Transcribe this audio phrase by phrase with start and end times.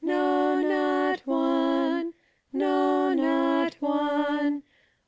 [0.03, 2.11] no, not one I
[2.57, 4.63] no, not one!